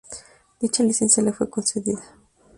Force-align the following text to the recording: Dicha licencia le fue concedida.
Dicha 0.59 0.81
licencia 0.81 1.21
le 1.21 1.31
fue 1.31 1.47
concedida. 1.47 2.01